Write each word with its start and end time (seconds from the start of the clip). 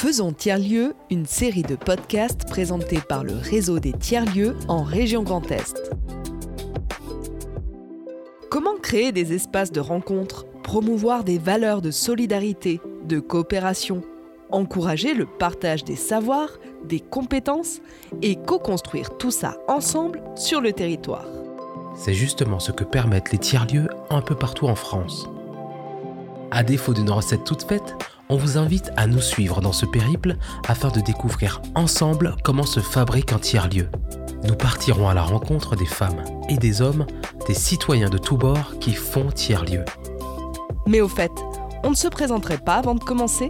Faisons 0.00 0.32
Tiers-Lieux, 0.32 0.94
une 1.10 1.26
série 1.26 1.64
de 1.64 1.74
podcasts 1.74 2.48
présentés 2.48 3.00
par 3.00 3.24
le 3.24 3.34
réseau 3.34 3.80
des 3.80 3.92
tiers-lieux 3.92 4.54
en 4.68 4.84
région 4.84 5.24
Grand 5.24 5.50
Est. 5.50 5.90
Comment 8.48 8.76
créer 8.80 9.10
des 9.10 9.32
espaces 9.32 9.72
de 9.72 9.80
rencontre, 9.80 10.46
promouvoir 10.62 11.24
des 11.24 11.38
valeurs 11.38 11.82
de 11.82 11.90
solidarité, 11.90 12.80
de 13.08 13.18
coopération, 13.18 14.02
encourager 14.52 15.14
le 15.14 15.26
partage 15.26 15.82
des 15.82 15.96
savoirs, 15.96 16.60
des 16.84 17.00
compétences 17.00 17.80
et 18.22 18.36
co-construire 18.36 19.18
tout 19.18 19.32
ça 19.32 19.56
ensemble 19.66 20.22
sur 20.36 20.60
le 20.60 20.72
territoire? 20.72 21.26
C'est 21.96 22.14
justement 22.14 22.60
ce 22.60 22.70
que 22.70 22.84
permettent 22.84 23.32
les 23.32 23.38
tiers-lieux 23.38 23.88
un 24.10 24.20
peu 24.20 24.36
partout 24.36 24.68
en 24.68 24.76
France. 24.76 25.28
À 26.52 26.62
défaut 26.62 26.94
d'une 26.94 27.10
recette 27.10 27.42
toute 27.42 27.64
faite, 27.64 27.96
on 28.28 28.36
vous 28.36 28.58
invite 28.58 28.92
à 28.96 29.06
nous 29.06 29.20
suivre 29.20 29.60
dans 29.60 29.72
ce 29.72 29.86
périple 29.86 30.36
afin 30.66 30.88
de 30.88 31.00
découvrir 31.00 31.62
ensemble 31.74 32.36
comment 32.44 32.66
se 32.66 32.80
fabrique 32.80 33.32
un 33.32 33.38
tiers-lieu. 33.38 33.88
Nous 34.44 34.54
partirons 34.54 35.08
à 35.08 35.14
la 35.14 35.22
rencontre 35.22 35.76
des 35.76 35.86
femmes 35.86 36.22
et 36.48 36.56
des 36.56 36.82
hommes, 36.82 37.06
des 37.46 37.54
citoyens 37.54 38.10
de 38.10 38.18
tous 38.18 38.36
bords 38.36 38.78
qui 38.80 38.92
font 38.92 39.30
tiers-lieu. 39.30 39.84
Mais 40.86 41.00
au 41.00 41.08
fait, 41.08 41.32
on 41.82 41.90
ne 41.90 41.96
se 41.96 42.08
présenterait 42.08 42.58
pas 42.58 42.74
avant 42.74 42.94
de 42.94 43.02
commencer? 43.02 43.48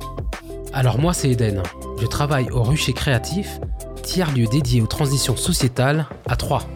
Alors 0.72 0.98
moi 0.98 1.12
c'est 1.12 1.30
Eden, 1.30 1.62
je 2.00 2.06
travaille 2.06 2.50
au 2.50 2.62
Rucher 2.62 2.92
Créatif, 2.92 3.58
tiers-lieu 4.02 4.46
dédié 4.46 4.80
aux 4.80 4.86
transitions 4.86 5.36
sociétales 5.36 6.06
à 6.28 6.36
Troyes. 6.36 6.66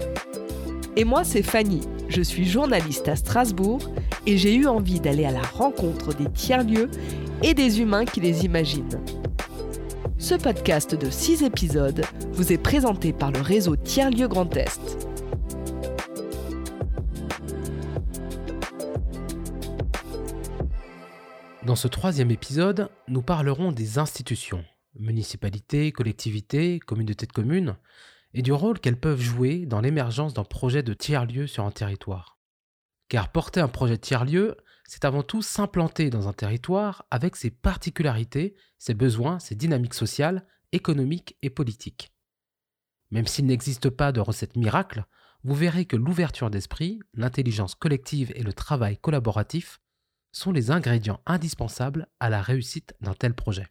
Et 0.96 1.04
moi 1.04 1.24
c'est 1.24 1.42
Fanny, 1.42 1.82
je 2.12 2.20
suis 2.20 2.44
journaliste 2.44 3.08
à 3.08 3.16
Strasbourg 3.16 3.80
et 4.26 4.36
j'ai 4.36 4.54
eu 4.54 4.66
envie 4.66 5.00
d'aller 5.00 5.24
à 5.24 5.30
la 5.30 5.40
rencontre 5.40 6.14
des 6.14 6.30
tiers-lieux 6.30 6.90
et 7.42 7.54
des 7.54 7.80
humains 7.80 8.04
qui 8.04 8.20
les 8.20 8.44
imaginent. 8.44 9.00
Ce 10.18 10.34
podcast 10.34 10.94
de 10.94 11.08
6 11.08 11.42
épisodes 11.42 12.04
vous 12.32 12.52
est 12.52 12.58
présenté 12.58 13.14
par 13.14 13.32
le 13.32 13.40
réseau 13.40 13.76
Tiers-Lieux 13.76 14.28
Grand 14.28 14.54
Est. 14.56 15.08
Dans 21.64 21.76
ce 21.76 21.88
troisième 21.88 22.30
épisode, 22.30 22.90
nous 23.08 23.22
parlerons 23.22 23.72
des 23.72 23.98
institutions, 23.98 24.64
municipalités, 24.98 25.92
collectivités, 25.92 26.78
communautés 26.78 27.26
de 27.26 27.32
communes, 27.32 27.76
et 28.34 28.42
du 28.42 28.52
rôle 28.52 28.80
qu'elles 28.80 28.98
peuvent 28.98 29.20
jouer 29.20 29.66
dans 29.66 29.80
l'émergence 29.80 30.34
d'un 30.34 30.44
projet 30.44 30.82
de 30.82 30.94
tiers-lieu 30.94 31.46
sur 31.46 31.64
un 31.64 31.70
territoire. 31.70 32.38
Car 33.08 33.30
porter 33.30 33.60
un 33.60 33.68
projet 33.68 33.96
de 33.96 34.00
tiers-lieu, 34.00 34.56
c'est 34.88 35.04
avant 35.04 35.22
tout 35.22 35.42
s'implanter 35.42 36.10
dans 36.10 36.28
un 36.28 36.32
territoire 36.32 37.04
avec 37.10 37.36
ses 37.36 37.50
particularités, 37.50 38.54
ses 38.78 38.94
besoins, 38.94 39.38
ses 39.38 39.54
dynamiques 39.54 39.94
sociales, 39.94 40.46
économiques 40.72 41.36
et 41.42 41.50
politiques. 41.50 42.12
Même 43.10 43.26
s'il 43.26 43.46
n'existe 43.46 43.90
pas 43.90 44.12
de 44.12 44.20
recette 44.20 44.56
miracle, 44.56 45.04
vous 45.44 45.54
verrez 45.54 45.84
que 45.84 45.96
l'ouverture 45.96 46.50
d'esprit, 46.50 47.00
l'intelligence 47.14 47.74
collective 47.74 48.32
et 48.34 48.42
le 48.42 48.52
travail 48.52 48.96
collaboratif 48.96 49.80
sont 50.30 50.52
les 50.52 50.70
ingrédients 50.70 51.20
indispensables 51.26 52.08
à 52.20 52.30
la 52.30 52.40
réussite 52.40 52.94
d'un 53.00 53.14
tel 53.14 53.34
projet. 53.34 53.66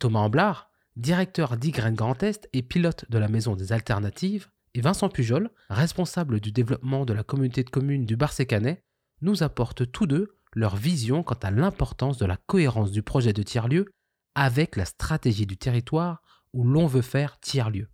Thomas 0.00 0.20
Amblard, 0.20 0.70
directeur 0.96 1.56
d'Ygraine 1.56 1.94
Grand 1.94 2.22
Est 2.22 2.48
et 2.52 2.62
pilote 2.62 3.04
de 3.10 3.18
la 3.18 3.28
Maison 3.28 3.56
des 3.56 3.72
Alternatives, 3.72 4.48
et 4.74 4.80
Vincent 4.80 5.08
Pujol, 5.08 5.50
responsable 5.68 6.40
du 6.40 6.52
développement 6.52 7.04
de 7.04 7.12
la 7.12 7.22
communauté 7.22 7.62
de 7.62 7.70
communes 7.70 8.06
du 8.06 8.16
Barsécanais, 8.16 8.82
nous 9.20 9.42
apportent 9.42 9.90
tous 9.90 10.06
deux 10.06 10.36
leur 10.54 10.76
vision 10.76 11.22
quant 11.22 11.38
à 11.42 11.50
l'importance 11.50 12.18
de 12.18 12.26
la 12.26 12.36
cohérence 12.36 12.92
du 12.92 13.02
projet 13.02 13.32
de 13.32 13.42
tiers-lieu 13.42 13.86
avec 14.34 14.76
la 14.76 14.84
stratégie 14.84 15.46
du 15.46 15.56
territoire 15.56 16.22
où 16.52 16.64
l'on 16.64 16.86
veut 16.86 17.02
faire 17.02 17.38
tiers-lieu. 17.40 17.88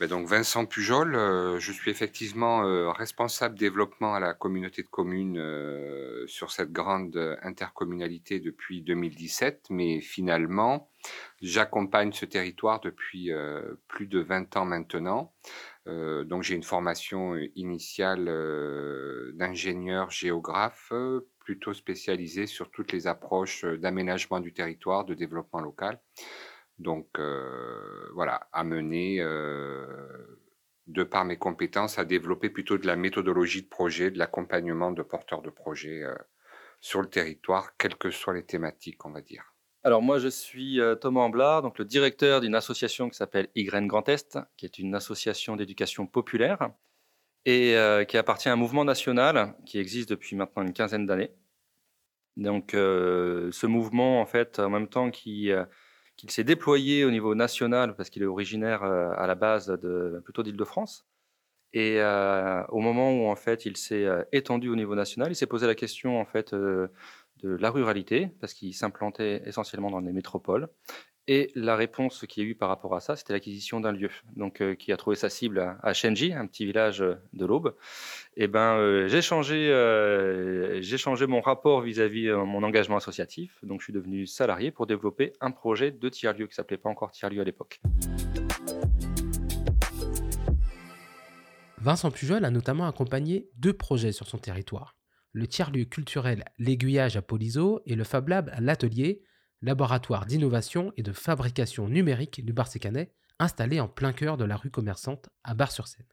Ben 0.00 0.08
donc 0.08 0.26
Vincent 0.26 0.66
Pujol, 0.66 1.14
euh, 1.14 1.60
je 1.60 1.70
suis 1.70 1.88
effectivement 1.88 2.66
euh, 2.66 2.90
responsable 2.90 3.56
développement 3.56 4.14
à 4.14 4.20
la 4.20 4.34
communauté 4.34 4.82
de 4.82 4.88
communes 4.88 5.38
euh, 5.38 6.26
sur 6.26 6.50
cette 6.50 6.72
grande 6.72 7.16
intercommunalité 7.42 8.40
depuis 8.40 8.82
2017, 8.82 9.66
mais 9.70 10.00
finalement, 10.00 10.90
j'accompagne 11.42 12.12
ce 12.12 12.24
territoire 12.24 12.80
depuis 12.80 13.30
plus 13.88 14.06
de 14.06 14.20
20 14.20 14.56
ans 14.56 14.64
maintenant. 14.64 15.34
donc 15.86 16.42
j'ai 16.42 16.54
une 16.54 16.62
formation 16.62 17.36
initiale 17.54 18.24
d'ingénieur 19.34 20.10
géographe, 20.10 20.92
plutôt 21.40 21.74
spécialisée 21.74 22.46
sur 22.46 22.70
toutes 22.70 22.92
les 22.92 23.06
approches 23.06 23.64
d'aménagement 23.64 24.40
du 24.40 24.52
territoire, 24.52 25.04
de 25.04 25.14
développement 25.14 25.60
local. 25.60 26.00
Donc 26.78 27.08
euh, 27.18 28.08
voilà, 28.14 28.48
amener, 28.52 29.20
euh, 29.20 29.86
de 30.86 31.04
par 31.04 31.24
mes 31.24 31.38
compétences, 31.38 31.98
à 31.98 32.04
développer 32.04 32.50
plutôt 32.50 32.78
de 32.78 32.86
la 32.86 32.96
méthodologie 32.96 33.62
de 33.62 33.68
projet, 33.68 34.10
de 34.10 34.18
l'accompagnement 34.18 34.90
de 34.90 35.02
porteurs 35.02 35.42
de 35.42 35.50
projets 35.50 36.02
euh, 36.02 36.14
sur 36.80 37.00
le 37.00 37.08
territoire, 37.08 37.76
quelles 37.76 37.96
que 37.96 38.10
soient 38.10 38.34
les 38.34 38.44
thématiques, 38.44 39.04
on 39.06 39.12
va 39.12 39.20
dire. 39.20 39.53
Alors 39.84 40.00
moi, 40.02 40.18
je 40.18 40.28
suis 40.28 40.80
Thomas 41.00 41.20
Amblard, 41.20 41.62
donc 41.62 41.78
le 41.78 41.84
directeur 41.84 42.40
d'une 42.40 42.54
association 42.54 43.10
qui 43.10 43.16
s'appelle 43.16 43.48
YGREN 43.54 43.86
Grand 43.86 44.08
Est, 44.08 44.38
qui 44.56 44.64
est 44.64 44.78
une 44.78 44.94
association 44.94 45.56
d'éducation 45.56 46.06
populaire 46.06 46.70
et 47.44 47.76
qui 48.08 48.16
appartient 48.16 48.48
à 48.48 48.52
un 48.54 48.56
mouvement 48.56 48.86
national 48.86 49.54
qui 49.66 49.78
existe 49.78 50.08
depuis 50.08 50.36
maintenant 50.36 50.62
une 50.62 50.72
quinzaine 50.72 51.04
d'années. 51.04 51.32
Donc 52.38 52.70
ce 52.72 53.66
mouvement, 53.66 54.22
en 54.22 54.26
fait, 54.26 54.58
en 54.58 54.70
même 54.70 54.88
temps 54.88 55.10
qui 55.10 55.52
qu'il 56.16 56.30
s'est 56.30 56.44
déployé 56.44 57.04
au 57.04 57.10
niveau 57.10 57.34
national 57.34 57.96
parce 57.96 58.10
qu'il 58.10 58.22
est 58.22 58.26
originaire 58.26 58.82
euh, 58.84 59.10
à 59.16 59.26
la 59.26 59.34
base 59.34 59.66
de, 59.66 60.20
plutôt 60.24 60.42
d'Île-de-France. 60.42 61.06
Et 61.72 62.00
euh, 62.00 62.64
au 62.68 62.80
moment 62.80 63.12
où 63.12 63.26
en 63.28 63.34
fait 63.36 63.66
il 63.66 63.76
s'est 63.76 64.04
euh, 64.04 64.22
étendu 64.32 64.68
au 64.68 64.76
niveau 64.76 64.94
national, 64.94 65.32
il 65.32 65.34
s'est 65.34 65.46
posé 65.46 65.66
la 65.66 65.74
question 65.74 66.20
en 66.20 66.24
fait 66.24 66.54
de 67.42 67.56
la 67.56 67.70
ruralité 67.70 68.30
parce 68.40 68.54
qu'il 68.54 68.74
s'implantait 68.74 69.42
essentiellement 69.46 69.90
dans 69.90 70.00
les 70.00 70.12
métropoles. 70.12 70.68
Et 71.26 71.50
la 71.54 71.74
réponse 71.74 72.26
qu'il 72.28 72.42
y 72.42 72.46
a 72.46 72.50
eu 72.50 72.54
par 72.54 72.68
rapport 72.68 72.94
à 72.94 73.00
ça, 73.00 73.16
c'était 73.16 73.32
l'acquisition 73.32 73.80
d'un 73.80 73.92
lieu, 73.92 74.10
donc 74.36 74.62
qui 74.76 74.92
a 74.92 74.96
trouvé 74.98 75.16
sa 75.16 75.30
cible 75.30 75.78
à, 75.82 75.92
Shenji, 75.94 76.34
un 76.34 76.46
petit 76.46 76.66
village 76.66 76.98
de 76.98 77.46
l'Aube. 77.46 77.74
Eh 78.36 78.46
ben, 78.46 79.06
j'ai 79.06 79.22
changé, 79.22 79.68
j'ai 80.82 80.98
changé 80.98 81.26
mon 81.26 81.40
rapport 81.40 81.80
vis-à-vis 81.80 82.28
mon 82.30 82.62
engagement 82.62 82.98
associatif. 82.98 83.58
Donc, 83.62 83.80
je 83.80 83.84
suis 83.84 83.92
devenu 83.94 84.26
salarié 84.26 84.70
pour 84.70 84.86
développer 84.86 85.32
un 85.40 85.50
projet 85.50 85.90
de 85.90 86.08
tiers-lieu 86.10 86.46
qui 86.46 86.54
s'appelait 86.54 86.76
pas 86.76 86.90
encore 86.90 87.10
tiers-lieu 87.10 87.40
à 87.40 87.44
l'époque. 87.44 87.80
Vincent 91.78 92.10
Pujol 92.10 92.44
a 92.44 92.50
notamment 92.50 92.86
accompagné 92.86 93.48
deux 93.56 93.72
projets 93.72 94.12
sur 94.12 94.26
son 94.26 94.38
territoire 94.38 94.94
le 95.34 95.48
tiers-lieu 95.48 95.84
culturel 95.84 96.44
L'Aiguillage 96.58 97.16
à 97.16 97.22
Polizo 97.22 97.82
et 97.86 97.96
le 97.96 98.04
Fab 98.04 98.28
Lab 98.28 98.50
à 98.54 98.60
l'Atelier, 98.60 99.22
laboratoire 99.62 100.26
d'innovation 100.26 100.92
et 100.96 101.02
de 101.02 101.12
fabrication 101.12 101.88
numérique 101.88 102.44
du 102.44 102.52
Barsécanais, 102.52 103.12
installé 103.40 103.80
en 103.80 103.88
plein 103.88 104.12
cœur 104.12 104.36
de 104.36 104.44
la 104.44 104.56
rue 104.56 104.70
commerçante 104.70 105.28
à 105.42 105.54
Bar-sur-Seine. 105.54 106.06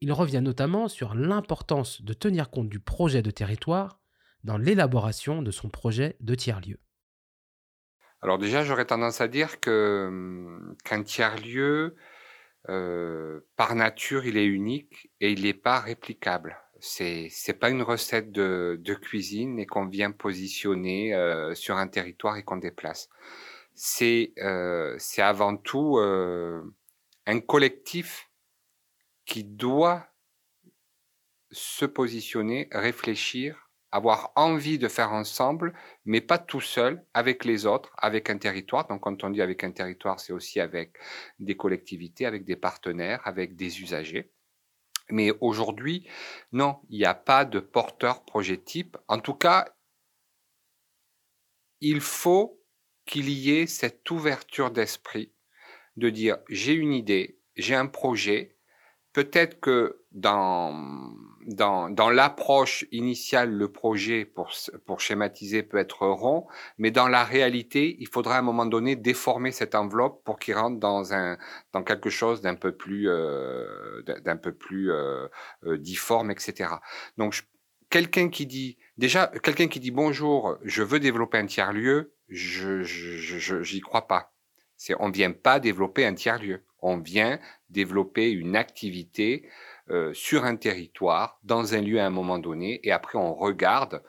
Il 0.00 0.12
revient 0.12 0.40
notamment 0.42 0.88
sur 0.88 1.14
l'importance 1.14 2.00
de 2.02 2.12
tenir 2.14 2.50
compte 2.50 2.70
du 2.70 2.80
projet 2.80 3.20
de 3.20 3.30
territoire 3.30 4.00
dans 4.44 4.56
l'élaboration 4.56 5.42
de 5.42 5.50
son 5.50 5.68
projet 5.68 6.16
de 6.20 6.34
tiers-lieu. 6.34 6.78
Alors 8.22 8.38
déjà, 8.38 8.64
j'aurais 8.64 8.86
tendance 8.86 9.20
à 9.20 9.28
dire 9.28 9.56
hum, 9.66 10.74
qu'un 10.84 11.02
tiers-lieu, 11.02 11.96
euh, 12.70 13.40
par 13.56 13.74
nature, 13.74 14.24
il 14.24 14.38
est 14.38 14.46
unique 14.46 15.10
et 15.20 15.32
il 15.32 15.42
n'est 15.42 15.52
pas 15.54 15.80
réplicable. 15.80 16.56
C'est 16.80 17.28
c'est 17.30 17.54
pas 17.54 17.70
une 17.70 17.82
recette 17.82 18.30
de, 18.30 18.94
cuisine 19.00 19.58
et 19.58 19.66
qu'on 19.66 19.86
vient 19.86 20.12
positionner 20.12 21.14
euh, 21.14 21.54
sur 21.54 21.76
un 21.76 21.88
territoire 21.88 22.36
et 22.36 22.44
qu'on 22.44 22.56
déplace. 22.56 23.08
C'est 23.74 24.32
euh, 24.38 24.98
avant 25.18 25.56
tout 25.56 25.98
euh, 25.98 26.62
un 27.26 27.40
collectif 27.40 28.30
qui 29.24 29.44
doit 29.44 30.06
se 31.50 31.84
positionner, 31.84 32.68
réfléchir, 32.72 33.68
avoir 33.90 34.32
envie 34.36 34.78
de 34.78 34.88
faire 34.88 35.12
ensemble, 35.12 35.74
mais 36.04 36.20
pas 36.20 36.38
tout 36.38 36.60
seul, 36.60 37.04
avec 37.14 37.44
les 37.44 37.66
autres, 37.66 37.92
avec 37.98 38.30
un 38.30 38.38
territoire. 38.38 38.86
Donc 38.86 39.02
quand 39.02 39.24
on 39.24 39.30
dit 39.30 39.42
avec 39.42 39.64
un 39.64 39.70
territoire, 39.72 40.20
c'est 40.20 40.32
aussi 40.32 40.60
avec 40.60 40.96
des 41.38 41.56
collectivités, 41.56 42.26
avec 42.26 42.44
des 42.44 42.56
partenaires, 42.56 43.20
avec 43.24 43.56
des 43.56 43.80
usagers. 43.80 44.30
Mais 45.10 45.32
aujourd'hui, 45.40 46.06
non, 46.52 46.80
il 46.90 46.98
n'y 46.98 47.04
a 47.04 47.14
pas 47.14 47.44
de 47.44 47.60
porteur 47.60 48.24
projet 48.24 48.58
type. 48.58 48.96
En 49.08 49.20
tout 49.20 49.34
cas, 49.34 49.74
il 51.80 52.00
faut 52.00 52.62
qu'il 53.06 53.30
y 53.30 53.52
ait 53.52 53.66
cette 53.66 54.10
ouverture 54.10 54.70
d'esprit 54.70 55.32
de 55.96 56.10
dire 56.10 56.38
j'ai 56.48 56.74
une 56.74 56.92
idée, 56.92 57.40
j'ai 57.56 57.74
un 57.74 57.86
projet. 57.86 58.57
Peut-être 59.18 59.58
que 59.58 60.04
dans, 60.12 61.12
dans, 61.44 61.90
dans 61.90 62.08
l'approche 62.08 62.86
initiale, 62.92 63.50
le 63.50 63.66
projet, 63.66 64.24
pour, 64.24 64.52
pour 64.86 65.00
schématiser, 65.00 65.64
peut 65.64 65.78
être 65.78 66.06
rond, 66.06 66.46
mais 66.78 66.92
dans 66.92 67.08
la 67.08 67.24
réalité, 67.24 67.96
il 67.98 68.06
faudra 68.06 68.36
à 68.36 68.38
un 68.38 68.42
moment 68.42 68.64
donné 68.64 68.94
déformer 68.94 69.50
cette 69.50 69.74
enveloppe 69.74 70.22
pour 70.22 70.38
qu'il 70.38 70.54
rentre 70.54 70.78
dans, 70.78 71.14
un, 71.14 71.36
dans 71.72 71.82
quelque 71.82 72.10
chose 72.10 72.42
d'un 72.42 72.54
peu 72.54 72.70
plus, 72.70 73.08
euh, 73.08 74.02
peu 74.40 74.52
plus 74.52 74.92
euh, 74.92 75.26
euh, 75.64 75.78
difforme, 75.78 76.30
etc. 76.30 76.74
Donc, 77.16 77.42
quelqu'un 77.90 78.28
qui 78.28 78.46
dit, 78.46 78.78
déjà, 78.98 79.32
quelqu'un 79.42 79.66
qui 79.66 79.80
dit 79.80 79.90
bonjour, 79.90 80.58
je 80.62 80.84
veux 80.84 81.00
développer 81.00 81.38
un 81.38 81.46
tiers-lieu, 81.46 82.14
je, 82.28 82.84
je, 82.84 83.62
j'y 83.64 83.80
crois 83.80 84.06
pas. 84.06 84.32
C'est, 84.78 84.94
on 84.98 85.10
vient 85.10 85.32
pas 85.32 85.60
développer 85.60 86.06
un 86.06 86.14
tiers-lieu. 86.14 86.64
On 86.80 86.96
vient 86.98 87.38
développer 87.68 88.30
une 88.30 88.56
activité 88.56 89.48
euh, 89.90 90.14
sur 90.14 90.44
un 90.44 90.56
territoire, 90.56 91.38
dans 91.42 91.74
un 91.74 91.82
lieu 91.82 92.00
à 92.00 92.06
un 92.06 92.10
moment 92.10 92.38
donné, 92.38 92.80
et 92.84 92.92
après 92.92 93.18
on 93.18 93.34
regarde 93.34 94.02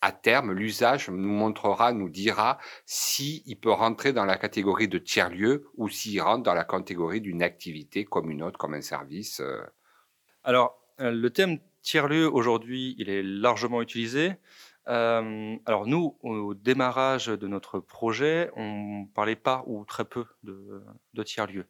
à 0.00 0.12
terme, 0.12 0.52
l'usage 0.52 1.08
nous 1.08 1.28
montrera, 1.28 1.92
nous 1.92 2.08
dira 2.08 2.58
si 2.86 3.42
il 3.46 3.56
peut 3.56 3.72
rentrer 3.72 4.12
dans 4.12 4.24
la 4.24 4.36
catégorie 4.36 4.88
de 4.88 4.98
tiers-lieu 4.98 5.66
ou 5.76 5.88
s'il 5.88 6.20
rentre 6.20 6.44
dans 6.44 6.54
la 6.54 6.64
catégorie 6.64 7.20
d'une 7.20 7.42
activité 7.42 8.04
comme 8.04 8.30
une 8.30 8.42
autre, 8.42 8.58
comme 8.58 8.74
un 8.74 8.80
service. 8.80 9.40
Euh. 9.40 9.60
Alors, 10.44 10.78
euh, 11.00 11.10
le 11.10 11.30
terme 11.30 11.58
tiers-lieu 11.82 12.30
aujourd'hui, 12.32 12.94
il 12.98 13.08
est 13.10 13.22
largement 13.22 13.82
utilisé. 13.82 14.34
Euh, 14.88 15.56
alors 15.66 15.86
nous, 15.86 16.16
au 16.22 16.54
démarrage 16.54 17.26
de 17.26 17.46
notre 17.46 17.78
projet, 17.78 18.50
on 18.56 19.06
parlait 19.14 19.36
pas 19.36 19.62
ou 19.66 19.84
très 19.84 20.04
peu 20.04 20.24
de, 20.42 20.82
tiers-lieux. 21.22 21.66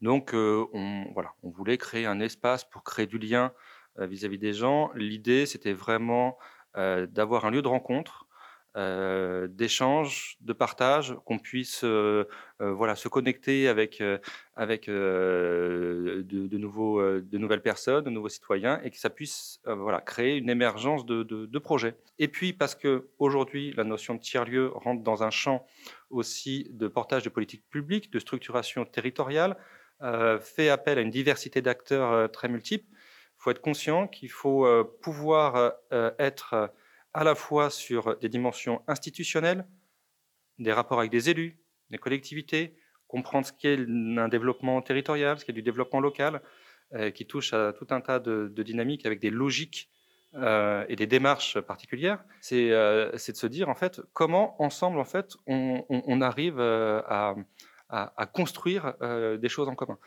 Donc 0.00 0.34
euh, 0.34 0.64
on, 0.72 1.06
voilà, 1.12 1.32
on 1.42 1.50
voulait 1.50 1.76
créer 1.76 2.06
un 2.06 2.20
espace 2.20 2.64
pour 2.64 2.82
créer 2.82 3.06
du 3.06 3.18
lien 3.18 3.52
euh, 3.98 4.06
vis-à-vis 4.06 4.38
des 4.38 4.54
gens. 4.54 4.90
L'idée, 4.94 5.46
c'était 5.46 5.74
vraiment 5.74 6.38
d'avoir 6.74 7.44
un 7.44 7.50
lieu 7.50 7.60
de 7.60 7.68
rencontre 7.68 8.26
euh, 8.74 9.48
d'échange, 9.48 10.38
de 10.40 10.54
partage, 10.54 11.14
qu'on 11.26 11.38
puisse 11.38 11.84
euh, 11.84 12.24
euh, 12.62 12.72
voilà, 12.72 12.96
se 12.96 13.06
connecter 13.06 13.68
avec, 13.68 14.02
avec 14.56 14.88
de, 14.88 16.56
nouveaux, 16.56 17.02
de 17.02 17.38
nouvelles 17.38 17.60
personnes, 17.60 18.02
de 18.02 18.08
nouveaux 18.08 18.30
citoyens, 18.30 18.80
et 18.82 18.90
que 18.90 18.96
ça 18.96 19.10
puisse 19.10 19.60
voilà, 19.66 20.00
créer 20.00 20.38
une 20.38 20.48
émergence 20.48 21.04
de, 21.04 21.58
projets. 21.58 21.96
Et 22.18 22.28
puis 22.28 22.54
parce 22.54 22.74
qu'aujourd'hui, 22.74 23.74
la 23.76 23.84
notion 23.84 24.14
de 24.14 24.20
tiers-lieu 24.20 24.72
rentre 24.74 25.02
dans 25.02 25.22
un 25.22 25.30
champ 25.30 25.66
aussi 26.08 26.66
de 26.70 26.88
portage 26.88 27.24
de 27.24 27.28
politique 27.28 27.68
publique, 27.68 28.10
de 28.10 28.18
structuration 28.18 28.86
territoriale, 28.86 29.56
fait 30.40 30.70
appel 30.70 30.96
à 30.96 31.02
une 31.02 31.10
diversité 31.10 31.60
d'acteurs 31.60 32.32
très 32.32 32.48
multiples. 32.48 32.86
Il 32.90 33.42
faut 33.42 33.50
être 33.50 33.60
conscient 33.60 34.08
qu'il 34.08 34.30
faut 34.30 34.66
pouvoir 35.02 35.74
être 36.18 36.72
à 37.14 37.24
la 37.24 37.34
fois 37.34 37.70
sur 37.70 38.18
des 38.18 38.28
dimensions 38.28 38.82
institutionnelles, 38.86 39.66
des 40.58 40.72
rapports 40.72 40.98
avec 40.98 41.10
des 41.10 41.30
élus, 41.30 41.58
des 41.90 41.98
collectivités, 41.98 42.76
comprendre 43.06 43.46
ce 43.46 43.52
qu'est 43.52 43.78
un 43.78 44.28
développement 44.28 44.80
territorial, 44.80 45.38
ce 45.38 45.44
qu'est 45.44 45.52
du 45.52 45.62
développement 45.62 46.00
local, 46.00 46.40
euh, 46.94 47.10
qui 47.10 47.26
touche 47.26 47.52
à 47.52 47.72
tout 47.72 47.86
un 47.90 48.00
tas 48.00 48.18
de, 48.18 48.48
dynamiques 48.48 49.06
avec 49.06 49.20
des 49.20 49.30
logiques 49.30 49.90
euh, 50.34 50.84
et 50.88 50.96
des 50.96 51.06
démarches 51.06 51.60
particulières. 51.60 52.24
Euh, 52.52 53.10
c'est 53.16 53.32
de 53.32 53.36
se 53.36 53.46
dire 53.46 53.68
en 53.68 53.74
fait 53.74 54.00
comment 54.12 54.60
ensemble 54.62 54.98
en 54.98 55.04
fait 55.04 55.36
on 55.46 56.20
arrive 56.20 56.60
à, 56.60 57.34
à, 57.92 58.26
construire 58.26 58.94
euh, 59.02 59.36
des 59.36 59.50
choses 59.50 59.68
en 59.68 59.74
commun. 59.74 59.98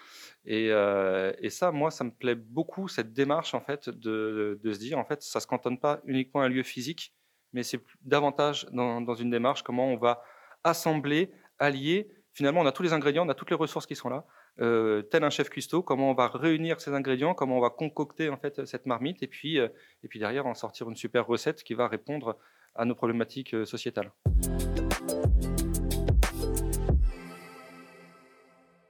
Euh, 0.48 1.34
et, 1.40 1.52
ça, 1.52 1.72
moi, 1.72 1.92
ça 1.92 2.04
me 2.04 2.10
plaît 2.10 2.36
beaucoup, 2.36 2.88
cette 2.88 3.14
démarche, 3.14 3.54
en 3.54 3.62
fait, 3.62 3.90
de, 3.90 4.60
se 4.64 4.80
dire, 4.80 4.98
en 4.98 5.06
fait, 5.06 5.22
ça 5.22 5.40
se 5.40 5.46
cantonne 5.46 5.80
pas 5.80 6.02
uniquement 6.06 6.42
à 6.42 6.46
un 6.46 6.50
lieu 6.50 6.64
physique, 6.64 7.14
mais 7.54 7.62
c'est 7.62 7.80
davantage 8.02 8.68
dans, 8.72 9.14
une 9.14 9.30
démarche 9.30 9.62
comment 9.62 9.88
on 9.88 9.98
va 9.98 10.24
assembler, 10.64 11.32
allier. 11.60 12.10
Finalement, 12.34 12.62
on 12.62 12.66
a 12.66 12.72
tous 12.72 12.84
les 12.84 12.92
ingrédients, 12.92 13.26
on 13.26 13.30
a 13.30 13.36
toutes 13.36 13.52
les 13.52 13.56
ressources 13.56 13.86
qui 13.86 13.96
sont 13.96 14.10
là. 14.10 14.26
Euh, 14.60 15.04
tel 15.04 15.24
un 15.24 15.30
chef 15.30 15.50
cuistot, 15.50 15.84
comment 15.84 16.10
on 16.10 16.16
va 16.16 16.28
réunir 16.28 16.82
ces 16.82 16.92
ingrédients, 16.92 17.36
comment 17.36 17.58
on 17.58 17.62
va 17.62 17.70
concocter 17.70 18.30
en 18.30 18.38
fait 18.38 18.66
cette 18.66 18.88
marmite, 18.88 19.22
et 19.22 19.28
puis, 19.28 19.58
et 19.58 20.08
puis 20.10 20.18
derrière 20.18 20.48
en 20.48 20.56
sortir 20.56 20.90
une 20.90 20.96
super 20.96 21.28
recette 21.28 21.64
qui 21.64 21.76
va 21.76 21.88
répondre 21.88 22.38
à 22.74 22.84
nos 22.84 22.96
problématiques 22.96 23.56
sociétales. 23.66 24.12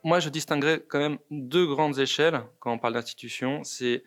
Moi, 0.05 0.19
je 0.19 0.29
distinguerais 0.29 0.83
quand 0.87 0.99
même 0.99 1.17
deux 1.31 1.65
grandes 1.65 1.97
échelles 1.97 2.43
quand 2.59 2.71
on 2.71 2.77
parle 2.77 2.93
d'institution. 2.93 3.63
C'est 3.63 4.03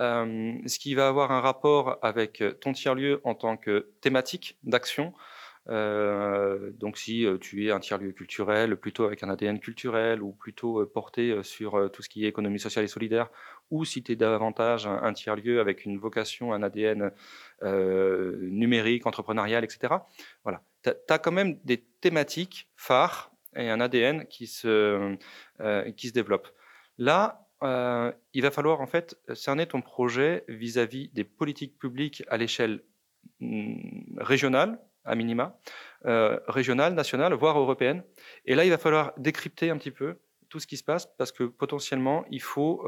euh, 0.00 0.54
ce 0.66 0.78
qui 0.78 0.94
va 0.94 1.06
avoir 1.06 1.32
un 1.32 1.42
rapport 1.42 1.98
avec 2.00 2.42
ton 2.62 2.72
tiers-lieu 2.72 3.20
en 3.24 3.34
tant 3.34 3.58
que 3.58 3.90
thématique 4.00 4.56
d'action. 4.62 5.12
Euh, 5.68 6.70
donc, 6.72 6.96
si 6.96 7.26
euh, 7.26 7.36
tu 7.36 7.66
es 7.66 7.70
un 7.70 7.78
tiers-lieu 7.78 8.12
culturel, 8.12 8.76
plutôt 8.78 9.04
avec 9.04 9.22
un 9.22 9.28
ADN 9.28 9.60
culturel 9.60 10.22
ou 10.22 10.32
plutôt 10.32 10.84
porté 10.86 11.42
sur 11.42 11.90
tout 11.92 12.00
ce 12.00 12.08
qui 12.08 12.24
est 12.24 12.28
économie 12.28 12.58
sociale 12.58 12.86
et 12.86 12.88
solidaire, 12.88 13.28
ou 13.70 13.84
si 13.84 14.02
tu 14.02 14.12
es 14.12 14.16
davantage 14.16 14.86
un, 14.86 15.12
tiers-lieu 15.12 15.60
avec 15.60 15.84
une 15.84 15.98
vocation, 15.98 16.54
un 16.54 16.62
ADN 16.62 17.10
numérique, 17.60 19.06
entrepreneurial, 19.06 19.62
etc. 19.62 19.92
Voilà. 20.42 20.62
Tu 20.82 20.90
as 21.10 21.18
quand 21.18 21.32
même 21.32 21.58
des 21.64 21.84
thématiques 22.00 22.70
phares 22.76 23.33
et 23.56 23.70
un 23.70 23.80
ADN 23.80 24.26
qui 24.26 24.46
se, 24.46 25.16
euh, 25.60 25.90
qui 25.92 26.08
se 26.08 26.12
développe. 26.12 26.48
Là, 26.98 27.46
euh, 27.62 28.12
il 28.32 28.42
va 28.42 28.50
falloir 28.50 28.80
en 28.80 28.86
fait 28.86 29.16
cerner 29.34 29.66
ton 29.66 29.80
projet 29.80 30.44
vis-à-vis 30.48 31.08
des 31.10 31.24
politiques 31.24 31.78
publiques 31.78 32.22
à 32.28 32.36
l'échelle 32.36 32.82
mm, 33.40 34.18
régionale, 34.18 34.78
à 35.04 35.14
minima, 35.14 35.58
euh, 36.06 36.38
régionale, 36.48 36.94
nationale, 36.94 37.32
voire 37.34 37.58
européenne. 37.58 38.02
Et 38.44 38.54
là, 38.54 38.64
il 38.64 38.70
va 38.70 38.78
falloir 38.78 39.12
décrypter 39.18 39.70
un 39.70 39.76
petit 39.76 39.90
peu 39.90 40.18
tout 40.48 40.60
ce 40.60 40.66
qui 40.66 40.76
se 40.76 40.84
passe 40.84 41.06
parce 41.18 41.32
que 41.32 41.44
potentiellement, 41.44 42.24
il 42.30 42.40
faut 42.40 42.84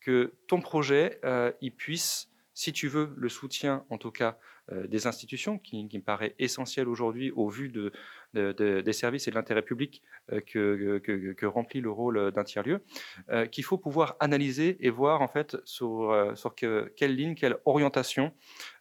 que 0.00 0.34
ton 0.48 0.60
projet 0.60 1.18
il 1.62 1.74
puisse 1.74 2.28
si 2.54 2.72
tu 2.72 2.88
veux 2.88 3.12
le 3.16 3.28
soutien, 3.28 3.84
en 3.90 3.98
tout 3.98 4.12
cas, 4.12 4.38
des 4.70 5.06
institutions, 5.06 5.58
qui, 5.58 5.84
me 5.84 6.00
paraît 6.00 6.34
essentiel 6.38 6.88
aujourd'hui 6.88 7.30
au 7.32 7.48
vu 7.48 7.68
de, 7.68 7.92
des 8.32 8.92
services 8.92 9.28
et 9.28 9.30
de 9.30 9.36
l'intérêt 9.36 9.62
public 9.62 10.02
euh, 10.32 10.40
que, 10.40 11.46
remplit 11.46 11.80
le 11.80 11.90
rôle 11.90 12.32
d'un 12.32 12.44
tiers-lieu, 12.44 12.82
euh, 13.30 13.46
qu'il 13.46 13.64
faut 13.64 13.78
pouvoir 13.78 14.16
analyser 14.20 14.76
et 14.80 14.90
voir 14.90 15.20
en 15.22 15.28
fait 15.28 15.56
sur 15.64 16.54
quelle 16.56 17.14
ligne, 17.14 17.34
quelle 17.34 17.58
orientation 17.64 18.32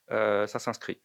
ça 0.10 0.60
s'inscrit. 0.60 1.00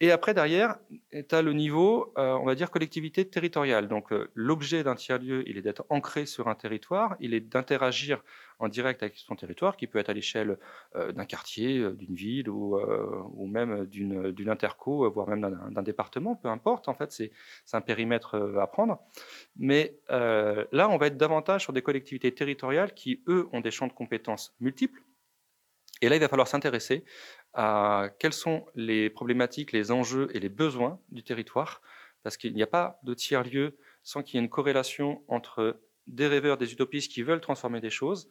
Et 0.00 0.12
après, 0.12 0.32
derrière, 0.32 0.78
tu 1.10 1.34
as 1.34 1.42
le 1.42 1.52
niveau, 1.52 2.12
euh, 2.18 2.34
on 2.34 2.44
va 2.44 2.54
dire, 2.54 2.70
collectivité 2.70 3.28
territoriale. 3.28 3.88
Donc, 3.88 4.12
euh, 4.12 4.30
l'objet 4.34 4.84
d'un 4.84 4.94
tiers-lieu, 4.94 5.42
il 5.48 5.58
est 5.58 5.62
d'être 5.62 5.84
ancré 5.88 6.24
sur 6.24 6.46
un 6.46 6.54
territoire, 6.54 7.16
il 7.18 7.34
est 7.34 7.40
d'interagir 7.40 8.22
en 8.60 8.68
direct 8.68 9.02
avec 9.02 9.16
son 9.16 9.34
territoire, 9.34 9.76
qui 9.76 9.88
peut 9.88 9.98
être 9.98 10.08
à 10.08 10.12
l'échelle 10.12 10.58
euh, 10.94 11.10
d'un 11.10 11.24
quartier, 11.24 11.90
d'une 11.94 12.14
ville 12.14 12.48
ou, 12.48 12.78
ou 12.78 13.46
même 13.46 13.86
d'une 13.86 14.48
interco, 14.48 15.10
voire 15.10 15.28
même 15.28 15.40
d'un 15.70 15.82
département, 15.82 16.36
peu 16.36 16.48
importe. 16.48 16.88
En 16.88 16.94
fait, 16.94 17.10
c'est 17.10 17.32
un 17.72 17.80
périmètre 17.80 18.36
à 18.60 18.66
prendre. 18.68 19.00
Mais 19.56 19.98
là, 20.08 20.88
on 20.90 20.96
va 20.96 21.06
être 21.06 21.16
davantage 21.16 21.62
sur 21.62 21.72
des 21.72 21.82
collectivités 21.82 22.32
territoriales 22.32 22.94
qui, 22.94 23.22
eux, 23.28 23.48
ont 23.52 23.60
des 23.60 23.70
champs 23.70 23.86
de 23.86 23.92
compétences 23.92 24.54
multiples. 24.60 25.02
Et 26.00 26.08
là, 26.08 26.16
il 26.16 26.20
va 26.20 26.28
falloir 26.28 26.48
s'intéresser 26.48 27.04
à 27.54 28.10
quelles 28.18 28.32
sont 28.32 28.66
les 28.74 29.10
problématiques, 29.10 29.72
les 29.72 29.90
enjeux 29.90 30.28
et 30.34 30.40
les 30.40 30.48
besoins 30.48 31.00
du 31.10 31.22
territoire, 31.22 31.82
parce 32.22 32.36
qu'il 32.36 32.54
n'y 32.54 32.62
a 32.62 32.66
pas 32.66 32.98
de 33.02 33.14
tiers-lieu 33.14 33.78
sans 34.02 34.22
qu'il 34.22 34.36
y 34.36 34.38
ait 34.38 34.44
une 34.44 34.50
corrélation 34.50 35.22
entre 35.28 35.80
des 36.06 36.26
rêveurs, 36.26 36.56
des 36.56 36.72
utopistes 36.72 37.12
qui 37.12 37.22
veulent 37.22 37.40
transformer 37.40 37.80
des 37.80 37.90
choses, 37.90 38.30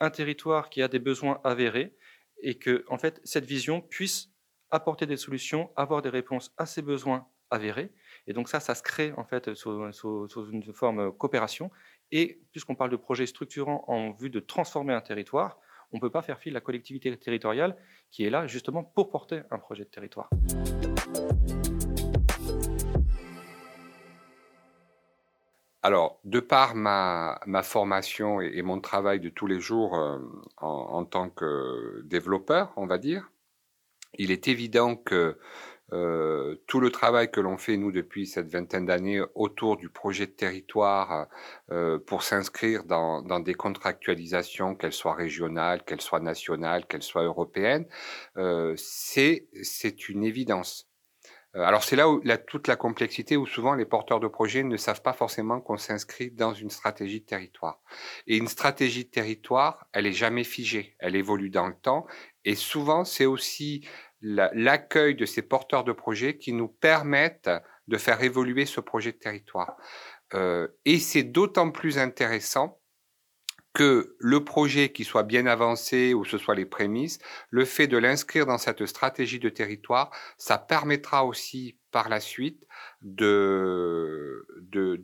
un 0.00 0.10
territoire 0.10 0.70
qui 0.70 0.82
a 0.82 0.88
des 0.88 0.98
besoins 0.98 1.40
avérés, 1.44 1.96
et 2.42 2.58
que 2.58 2.84
en 2.88 2.98
fait 2.98 3.20
cette 3.24 3.44
vision 3.44 3.80
puisse 3.80 4.30
apporter 4.70 5.06
des 5.06 5.16
solutions, 5.16 5.70
avoir 5.76 6.02
des 6.02 6.08
réponses 6.08 6.52
à 6.56 6.66
ces 6.66 6.82
besoins 6.82 7.28
avérés. 7.50 7.92
Et 8.26 8.32
donc 8.32 8.48
ça, 8.48 8.60
ça 8.60 8.74
se 8.74 8.82
crée 8.82 9.12
en 9.16 9.24
fait 9.24 9.54
sous, 9.54 9.92
sous 9.92 10.50
une 10.50 10.72
forme 10.72 11.12
coopération. 11.16 11.70
Et 12.10 12.42
puisqu'on 12.52 12.74
parle 12.74 12.90
de 12.90 12.96
projets 12.96 13.26
structurants 13.26 13.84
en 13.86 14.12
vue 14.12 14.30
de 14.30 14.40
transformer 14.40 14.94
un 14.94 15.00
territoire, 15.00 15.58
on 15.94 15.98
ne 15.98 16.00
peut 16.00 16.10
pas 16.10 16.22
faire 16.22 16.40
fi 16.40 16.48
de 16.48 16.54
la 16.54 16.60
collectivité 16.60 17.16
territoriale 17.16 17.76
qui 18.10 18.24
est 18.24 18.30
là 18.30 18.48
justement 18.48 18.82
pour 18.82 19.10
porter 19.10 19.42
un 19.52 19.58
projet 19.58 19.84
de 19.84 19.88
territoire. 19.88 20.28
Alors, 25.84 26.18
de 26.24 26.40
par 26.40 26.74
ma, 26.74 27.38
formation 27.62 28.40
et, 28.40 28.60
mon 28.62 28.80
travail 28.80 29.20
de 29.20 29.28
tous 29.28 29.46
les 29.46 29.60
jours 29.60 29.94
euh, 29.96 30.18
en, 30.56 31.04
tant 31.04 31.30
que 31.30 32.02
développeur, 32.06 32.72
on 32.76 32.86
va 32.86 32.98
dire, 32.98 33.30
il 34.18 34.32
est 34.32 34.48
évident 34.48 34.96
que 34.96 35.38
euh, 35.94 36.56
tout 36.66 36.80
le 36.80 36.90
travail 36.90 37.30
que 37.30 37.40
l'on 37.40 37.56
fait, 37.56 37.76
nous, 37.76 37.92
depuis 37.92 38.26
cette 38.26 38.48
vingtaine 38.48 38.86
d'années 38.86 39.22
autour 39.36 39.76
du 39.76 39.88
projet 39.88 40.26
de 40.26 40.32
territoire 40.32 41.28
euh, 41.70 42.00
pour 42.00 42.24
s'inscrire 42.24 42.82
dans, 42.82 43.22
des 43.40 43.54
contractualisations, 43.54 44.74
qu'elles 44.74 44.92
soient 44.92 45.14
régionales, 45.14 45.84
qu'elles 45.84 46.00
soient 46.00 46.20
nationales, 46.20 46.86
qu'elles 46.86 47.04
soient 47.04 47.22
européennes, 47.22 47.86
euh, 48.36 48.74
c'est 48.76 50.08
une 50.08 50.24
évidence. 50.24 50.88
Alors 51.56 51.84
c'est 51.84 51.94
là 51.94 52.08
où 52.08 52.20
toute 52.48 52.66
la 52.66 52.74
complexité, 52.74 53.36
où 53.36 53.46
souvent 53.46 53.74
les 53.74 53.84
porteurs 53.84 54.18
de 54.18 54.26
projets 54.26 54.64
ne 54.64 54.76
savent 54.76 55.02
pas 55.02 55.12
forcément 55.12 55.60
qu'on 55.60 55.76
s'inscrit 55.76 56.32
dans 56.32 56.52
une 56.52 56.70
stratégie 56.70 57.20
de 57.20 57.26
territoire. 57.26 57.80
Et 58.26 58.36
une 58.36 58.48
stratégie 58.48 59.04
de 59.04 59.10
territoire, 59.10 59.86
elle 59.92 60.08
est 60.08 60.12
jamais 60.12 60.42
figée, 60.42 60.96
elle 60.98 61.14
évolue 61.14 61.50
dans 61.50 61.68
le 61.68 61.76
temps. 61.76 62.06
Et 62.44 62.56
souvent, 62.56 63.04
c'est 63.04 63.26
aussi 63.26 63.86
l'accueil 64.24 65.14
de 65.14 65.26
ces 65.26 65.42
porteurs 65.42 65.84
de 65.84 65.92
projets 65.92 66.38
qui 66.38 66.52
nous 66.52 66.68
permettent 66.68 67.50
de 67.88 67.98
faire 67.98 68.22
évoluer 68.22 68.64
ce 68.64 68.80
projet 68.80 69.12
de 69.12 69.18
territoire. 69.18 69.76
Euh, 70.32 70.68
et 70.86 70.98
c'est 70.98 71.22
d'autant 71.22 71.70
plus 71.70 71.98
intéressant 71.98 72.80
que 73.74 74.14
le 74.18 74.44
projet 74.44 74.92
qui 74.92 75.04
soit 75.04 75.24
bien 75.24 75.46
avancé 75.46 76.14
ou 76.14 76.24
ce 76.24 76.38
soit 76.38 76.54
les 76.54 76.64
prémices, 76.64 77.18
le 77.50 77.64
fait 77.64 77.88
de 77.88 77.98
l'inscrire 77.98 78.46
dans 78.46 78.56
cette 78.56 78.86
stratégie 78.86 79.40
de 79.40 79.48
territoire, 79.48 80.10
ça 80.38 80.58
permettra 80.58 81.26
aussi 81.26 81.76
par 81.90 82.08
la 82.08 82.20
suite 82.20 82.64
de, 83.02 84.46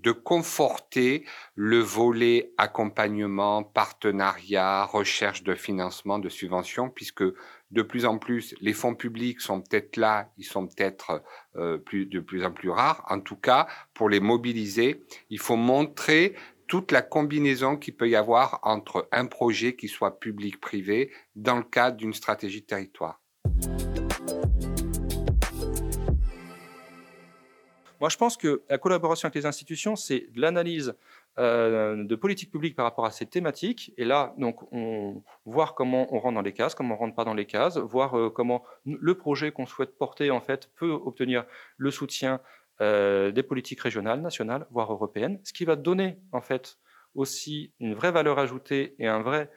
de, 0.03 0.13
conforter 0.13 1.25
le 1.55 1.79
volet 1.79 2.53
accompagnement, 2.59 3.63
partenariat, 3.63 4.85
recherche 4.85 5.43
de 5.43 5.55
financement, 5.55 6.19
de 6.19 6.29
subvention, 6.29 6.91
puisque 6.91 7.25
de 7.71 7.83
plus 7.83 8.05
en 8.05 8.19
plus, 8.19 8.55
les 8.61 8.73
fonds 8.73 8.95
publics 8.95 9.41
sont 9.41 9.61
peut-être 9.61 9.97
là, 9.97 10.33
ils 10.39 10.45
sont 10.45 10.67
peut-être 10.67 11.23
euh, 11.57 11.79
plus, 11.79 12.07
de 12.07 12.21
plus 12.21 12.45
en 12.45 12.53
plus 12.53 12.71
rares. 12.71 13.05
En 13.09 13.21
tout 13.21 13.37
cas, 13.37 13.69
pour 13.95 14.09
les 14.09 14.21
mobiliser, 14.21 15.05
il 15.29 15.39
faut 15.39 15.57
montrer 15.57 16.35
toute 16.67 16.93
la 16.93 17.03
combinaison 17.03 17.77
qu'il 17.77 17.97
peut 17.97 18.09
y 18.09 18.17
avoir 18.17 18.61
entre 18.63 19.09
un 19.11 19.27
projet 19.27 19.75
qui 19.75 19.89
soit 19.89 20.21
public-privé 20.21 21.13
dans 21.35 21.57
le 21.57 21.65
cadre 21.65 21.97
d'une 21.97 22.15
stratégie 22.15 22.61
de 22.61 22.67
territoire. 22.67 23.21
Moi, 28.01 28.09
je 28.09 28.17
pense 28.17 28.37
que 28.37 28.63
la 28.69 28.79
collaboration 28.79 29.27
avec 29.27 29.35
les 29.35 29.47
institutions, 29.47 29.95
c'est 29.95 30.27
de 30.33 30.41
l'analyse 30.41 30.95
euh, 31.39 32.03
de 32.03 32.17
politique 32.17 32.51
publique 32.51 32.75
par 32.75 32.87
rapport 32.87 33.05
à 33.05 33.11
ces 33.11 33.27
thématiques. 33.27 33.93
Et 33.99 34.05
là, 34.05 34.35
donc, 34.39 34.61
on, 34.73 35.23
voir 35.45 35.75
comment 35.75 36.13
on 36.15 36.19
rentre 36.19 36.35
dans 36.35 36.43
les 36.43 36.55
cases, 36.55 36.75
comment 36.75 36.95
on 36.95 36.99
rentre 36.99 37.15
pas 37.15 37.25
dans 37.25 37.35
les 37.35 37.47
cases, 37.47 37.77
voir 37.77 38.19
euh, 38.19 38.31
comment 38.31 38.65
le 38.87 39.15
projet 39.15 39.53
qu'on 39.53 39.67
souhaite 39.67 39.97
porter, 39.99 40.31
en 40.31 40.41
fait, 40.41 40.71
peut 40.77 40.91
obtenir 40.91 41.45
le 41.77 41.91
soutien 41.91 42.41
euh, 42.81 43.31
des 43.31 43.43
politiques 43.43 43.81
régionales, 43.81 44.23
nationales, 44.23 44.67
voire 44.71 44.91
européennes, 44.91 45.39
ce 45.45 45.53
qui 45.53 45.67
va 45.67 45.77
donner 45.77 46.17
en 46.33 46.41
fait 46.41 46.79
aussi 47.15 47.75
une 47.79 47.93
vraie 47.95 48.11
valeur 48.11 48.39
ajoutée 48.39 48.95
et 48.99 49.07
un 49.07 49.21
vrai 49.21 49.51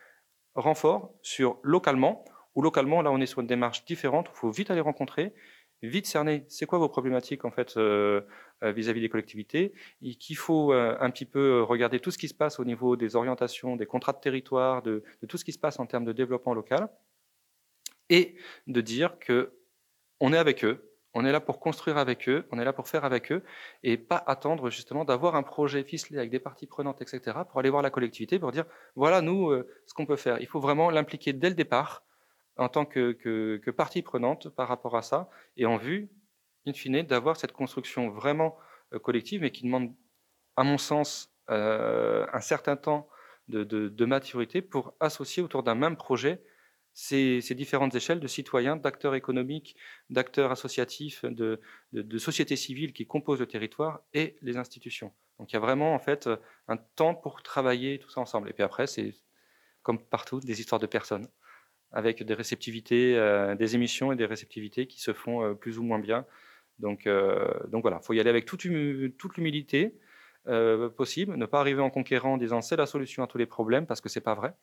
renfort 0.56 1.14
sur 1.22 1.58
localement, 1.64 2.26
où 2.56 2.62
localement, 2.62 3.02
là 3.02 3.12
on 3.12 3.22
est 3.22 3.26
sur 3.26 3.40
une 3.40 3.48
démarche 3.48 3.86
différente, 3.86 4.28
il 4.34 4.36
faut 4.36 4.52
vite 4.52 4.72
aller 4.72 4.82
rencontrer, 4.82 5.34
vite 5.88 6.08
cerner 6.08 6.46
c'est 6.48 6.66
quoi 6.66 6.80
vos 6.80 6.90
problématiques 6.90 7.46
en 7.46 7.52
fait 7.52 7.78
euh, 7.78 8.22
euh, 8.63 8.72
vis-à-vis 8.72 9.02
des 9.02 9.10
collectivités, 9.10 9.74
et 10.02 10.16
qu'il 10.16 10.38
faut 10.38 10.72
un 10.72 11.10
petit 11.10 11.25
peu 11.25 11.62
regarder 11.63 12.00
tout 12.00 12.12
ce 12.12 12.18
qui 12.18 12.28
se 12.28 12.34
passe 12.34 12.60
au 12.60 12.66
niveau 12.66 12.96
des 12.96 13.16
orientations, 13.16 13.75
des 13.75 13.86
contrats 13.86 14.13
de 14.13 14.20
territoire, 14.20 14.82
de, 14.82 15.04
tout 15.28 15.38
ce 15.38 15.46
qui 15.46 15.52
se 15.52 15.60
passe 15.60 15.80
en 15.80 15.86
termes 15.86 16.06
de 16.06 16.13
développement 16.13 16.54
local, 16.54 16.90
et 18.10 18.36
de 18.68 18.82
dire 18.82 19.20
que 19.20 19.54
on 20.20 20.32
est 20.32 20.38
avec 20.38 20.63
eux, 20.63 20.94
on 21.13 21.25
est 21.25 21.32
là 21.32 21.40
pour 21.40 21.60
construire 21.60 21.98
avec 21.98 22.28
eux, 22.28 22.46
on 22.52 22.60
est 22.60 22.66
là 22.66 22.74
pour 22.74 22.88
faire 22.88 23.06
avec 23.06 23.32
eux, 23.32 23.44
et 23.84 23.98
pas 23.98 24.24
attendre 24.25 24.70
justement 24.70 25.06
d'avoir 25.06 25.36
un 25.36 25.44
projet 25.44 25.84
ficelé 25.84 26.18
avec 26.18 26.32
des 26.32 26.40
parties 26.40 26.66
prenantes, 26.66 27.02
etc., 27.02 27.38
pour 27.50 27.60
aller 27.60 27.70
voir 27.70 27.84
la 27.84 27.90
collectivité, 27.90 28.40
pour 28.40 28.52
dire, 28.52 28.66
voilà, 28.96 29.22
nous, 29.22 29.52
euh, 29.52 29.68
ce 29.86 29.94
qu'on 29.94 30.06
peut 30.06 30.16
faire. 30.16 30.40
Il 30.42 30.48
faut 30.48 30.60
vraiment 30.60 30.90
l'impliquer 30.90 31.34
dès 31.34 31.50
le 31.50 31.56
départ, 31.56 32.04
en 32.58 32.70
tant 32.70 32.86
que, 32.86 33.70
partie 33.72 34.02
prenante 34.02 34.50
par 34.50 34.68
rapport 34.68 34.96
à 34.96 35.02
ça, 35.02 35.30
et 35.58 35.66
en 35.66 35.78
vue, 35.78 36.10
in 36.66 36.74
fine, 36.74 37.04
d'avoir 37.04 37.38
cette 37.38 37.52
construction 37.52 38.10
vraiment 38.10 38.58
euh, 38.94 39.00
collective, 39.00 39.42
mais 39.42 39.52
qui 39.52 39.64
demande, 39.64 39.94
à 40.56 40.64
mon 40.64 40.78
sens, 40.78 41.34
euh, 41.50 42.26
un 42.32 42.40
certain 42.40 42.78
temps 42.78 43.10
de 43.50 44.06
maturité 44.06 44.62
pour 44.62 44.94
associer 45.02 45.44
autour 45.44 45.64
d'un 45.64 45.76
même 45.76 45.98
projet 45.98 46.42
ces, 46.94 47.56
différentes 47.56 47.96
échelles 47.96 48.20
de 48.20 48.28
citoyens, 48.28 48.76
d'acteurs 48.76 49.16
économiques, 49.16 49.76
d'acteurs 50.10 50.52
associatifs, 50.52 51.26
de, 51.26 51.60
de, 51.92 52.18
sociétés 52.18 52.56
civiles 52.56 52.94
qui 52.94 53.06
composent 53.08 53.40
le 53.40 53.48
territoire 53.48 54.02
et 54.14 54.38
les 54.42 54.58
institutions. 54.58 55.12
Donc 55.40 55.52
il 55.52 55.56
y 55.56 55.58
a 55.58 55.60
vraiment 55.60 55.94
en 55.96 56.00
fait 56.00 56.30
un 56.68 56.78
temps 56.78 57.16
pour 57.16 57.42
travailler 57.42 58.00
tout 58.00 58.10
ça 58.10 58.22
ensemble. 58.22 58.50
Et 58.50 58.54
puis 58.54 58.64
après, 58.64 58.88
c'est 58.88 59.16
comme 59.82 60.02
partout 60.04 60.40
des 60.40 60.60
histoires 60.60 60.80
de 60.80 60.86
personnes 60.86 61.28
avec 61.94 62.24
des 62.24 62.34
réceptivités, 62.34 63.16
euh, 63.16 63.56
des 63.56 63.76
émissions 63.76 64.12
et 64.12 64.16
des 64.16 64.26
réceptivités 64.26 64.88
qui 64.88 65.00
se 65.00 65.14
font 65.14 65.44
euh, 65.44 65.54
plus 65.54 65.78
ou 65.78 65.84
moins 65.84 66.00
bien. 66.00 66.26
Donc, 66.80 67.06
euh, 67.06 67.48
donc 67.68 67.84
voilà, 67.84 68.00
il 68.02 68.06
faut 68.06 68.14
y 68.14 68.20
aller 68.20 68.32
avec 68.32 68.46
toute, 68.46 68.68
toute 69.18 69.38
l'humilité, 69.38 69.96
possible, 70.98 71.38
ne 71.38 71.46
pas 71.46 71.62
arriver 71.62 71.82
en 71.82 71.90
conquérant 71.90 72.34
en 72.34 72.38
disant 72.38 72.62
c'est 72.62 72.76
la 72.76 72.86
solution 72.86 73.24
à 73.24 73.28
tous 73.28 73.38
les 73.38 73.46
problèmes 73.46 73.86
parce 73.86 74.02
que 74.02 74.10
c'est 74.10 74.20
pas 74.20 74.36
vrai 74.36 74.54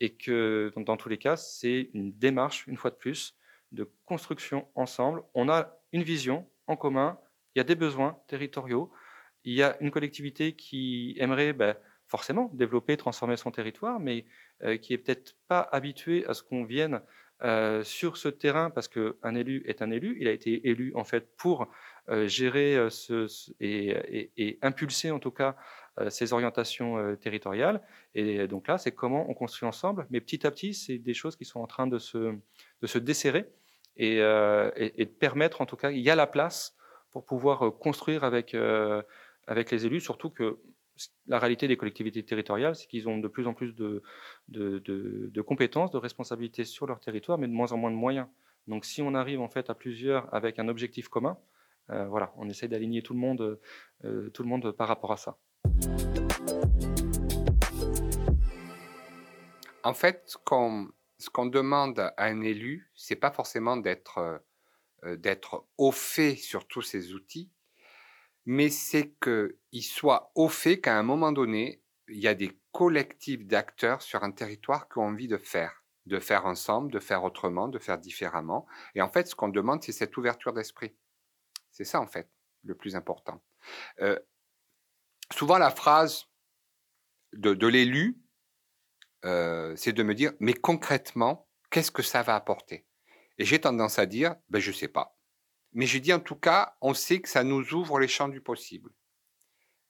et 0.00 0.14
que 0.14 0.72
dans, 0.74 0.96
tous 0.96 1.10
les 1.10 1.18
cas 1.18 1.36
c'est 1.36 1.90
une 1.92 2.12
démarche 2.12 2.66
une 2.66 2.78
fois 2.78 2.90
de 2.90 2.96
plus 2.96 3.36
de 3.72 3.92
construction 4.06 4.66
ensemble. 4.74 5.22
On 5.34 5.50
a 5.50 5.76
une 5.92 6.02
vision 6.02 6.48
en 6.66 6.76
commun, 6.76 7.18
il 7.54 7.58
y 7.58 7.60
a 7.60 7.64
des 7.64 7.74
besoins 7.74 8.16
territoriaux, 8.26 8.90
il 9.44 9.52
y 9.52 9.62
a 9.62 9.76
une 9.82 9.90
collectivité 9.90 10.54
qui 10.54 11.14
aimerait 11.18 11.52
ben, 11.52 11.76
forcément 12.08 12.50
développer, 12.54 12.96
transformer 12.96 13.36
son 13.36 13.50
territoire, 13.50 14.00
mais 14.00 14.24
euh, 14.64 14.76
qui 14.76 14.94
est 14.94 14.98
peut-être 14.98 15.36
pas 15.46 15.60
habitué 15.60 16.26
à 16.26 16.34
ce 16.34 16.42
qu'on 16.42 16.64
vienne 16.64 17.00
euh, 17.44 17.84
sur 17.84 18.16
ce 18.16 18.28
terrain, 18.28 18.70
parce 18.70 18.88
qu'un 18.88 19.34
élu 19.34 19.62
est 19.66 19.82
un 19.82 19.90
élu, 19.90 20.16
il 20.20 20.26
a 20.26 20.32
été 20.32 20.68
élu 20.68 20.92
en 20.96 21.04
fait 21.04 21.36
pour 21.36 21.68
euh, 22.08 22.26
gérer 22.26 22.88
ce, 22.90 23.28
et, 23.60 24.58
impulser 24.62 25.10
en 25.10 25.20
tout 25.20 25.30
cas 25.30 25.56
ces 26.10 26.32
orientations 26.32 27.16
territoriales. 27.16 27.82
Et 28.14 28.46
donc 28.46 28.68
là, 28.68 28.78
c'est 28.78 28.92
comment 28.92 29.28
on 29.28 29.34
construit 29.34 29.66
ensemble, 29.66 30.06
mais 30.10 30.20
petit 30.20 30.46
à 30.46 30.52
petit, 30.52 30.72
c'est 30.72 30.98
des 30.98 31.12
choses 31.12 31.34
qui 31.34 31.44
sont 31.44 31.58
en 31.58 31.66
train 31.66 31.88
de 31.88 31.98
se, 31.98 32.36
de 32.82 32.86
se 32.86 32.98
desserrer 32.98 33.46
et, 33.96 34.18
et, 34.18 35.04
de 35.04 35.10
permettre 35.18 35.60
en 35.60 35.66
tout 35.66 35.74
cas, 35.74 35.90
il 35.90 35.98
y 35.98 36.08
a 36.08 36.14
la 36.14 36.28
place 36.28 36.76
pour 37.10 37.24
pouvoir 37.24 37.76
construire 37.80 38.22
avec, 38.22 38.56
avec 39.48 39.72
les 39.72 39.86
élus, 39.86 40.00
surtout 40.00 40.30
que 40.30 40.60
la 41.26 41.38
réalité 41.38 41.68
des 41.68 41.76
collectivités 41.76 42.22
territoriales, 42.22 42.74
c'est 42.74 42.86
qu'ils 42.86 43.08
ont 43.08 43.18
de 43.18 43.28
plus 43.28 43.46
en 43.46 43.54
plus 43.54 43.74
de, 43.74 44.02
compétences, 45.42 45.90
de 45.90 45.98
responsabilités 45.98 46.64
sur 46.64 46.86
leur 46.86 47.00
territoire, 47.00 47.38
mais 47.38 47.48
de 47.48 47.52
moins 47.52 47.72
en 47.72 47.76
moins 47.76 47.90
de 47.90 47.96
moyens. 47.96 48.26
Donc 48.66 48.84
si 48.84 49.02
on 49.02 49.14
arrive 49.14 49.40
en 49.40 49.48
fait 49.48 49.70
à 49.70 49.74
plusieurs 49.74 50.32
avec 50.34 50.58
un 50.58 50.68
objectif 50.68 51.08
commun, 51.08 51.38
euh, 51.90 52.06
voilà, 52.06 52.32
on 52.36 52.48
essaie 52.48 52.68
d'aligner 52.68 53.02
tout 53.02 53.14
le 53.14 53.20
monde, 53.20 53.58
euh, 54.04 54.28
tout 54.30 54.42
le 54.42 54.48
monde 54.48 54.72
par 54.72 54.88
rapport 54.88 55.12
à 55.12 55.16
ça. 55.16 55.38
En 59.84 59.94
fait, 59.94 60.22
ce 60.26 60.36
qu'on 61.30 61.46
demande 61.46 61.98
à 61.98 62.24
un 62.24 62.42
élu, 62.42 62.90
c'est 62.94 63.16
pas 63.16 63.30
forcément 63.30 63.78
d'être 63.78 64.42
euh, 65.04 65.16
d'être 65.16 65.64
au 65.76 65.92
fait 65.92 66.34
sur 66.34 66.66
tous 66.66 66.82
ces 66.82 67.14
outils, 67.14 67.48
mais 68.48 68.70
c'est 68.70 69.14
qu'il 69.20 69.82
soit 69.82 70.32
au 70.34 70.48
fait 70.48 70.80
qu'à 70.80 70.98
un 70.98 71.02
moment 71.02 71.32
donné, 71.32 71.82
il 72.08 72.18
y 72.18 72.26
a 72.26 72.34
des 72.34 72.58
collectifs 72.72 73.46
d'acteurs 73.46 74.00
sur 74.00 74.24
un 74.24 74.30
territoire 74.30 74.88
qui 74.88 74.96
ont 74.96 75.02
envie 75.02 75.28
de 75.28 75.36
faire, 75.36 75.84
de 76.06 76.18
faire 76.18 76.46
ensemble, 76.46 76.90
de 76.90 76.98
faire 76.98 77.24
autrement, 77.24 77.68
de 77.68 77.78
faire 77.78 77.98
différemment. 77.98 78.66
Et 78.94 79.02
en 79.02 79.10
fait, 79.10 79.26
ce 79.28 79.34
qu'on 79.34 79.50
demande, 79.50 79.82
c'est 79.82 79.92
cette 79.92 80.16
ouverture 80.16 80.54
d'esprit. 80.54 80.96
C'est 81.72 81.84
ça, 81.84 82.00
en 82.00 82.06
fait, 82.06 82.30
le 82.64 82.74
plus 82.74 82.96
important. 82.96 83.44
Euh, 84.00 84.18
souvent, 85.30 85.58
la 85.58 85.70
phrase 85.70 86.24
de, 87.34 87.66
l'élu, 87.66 88.18
euh, 89.26 89.76
c'est 89.76 89.92
de 89.92 90.02
me 90.02 90.14
dire, 90.14 90.32
mais 90.40 90.54
concrètement, 90.54 91.46
qu'est-ce 91.68 91.90
que 91.90 92.02
ça 92.02 92.22
va 92.22 92.34
apporter? 92.34 92.86
Et 93.36 93.44
j'ai 93.44 93.60
tendance 93.60 93.98
à 93.98 94.06
dire, 94.06 94.36
ben, 94.48 94.58
je 94.58 94.70
ne 94.70 94.74
sais 94.74 94.88
pas. 94.88 95.17
Mais 95.72 95.86
je 95.86 95.98
dis 95.98 96.12
en 96.12 96.20
tout 96.20 96.36
cas, 96.36 96.76
on 96.80 96.94
sait 96.94 97.20
que 97.20 97.28
ça 97.28 97.44
nous 97.44 97.74
ouvre 97.74 97.98
les 97.98 98.08
champs 98.08 98.28
du 98.28 98.40
possible. 98.40 98.90